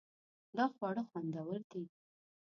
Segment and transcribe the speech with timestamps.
[0.57, 1.83] دا خواړه خوندور دي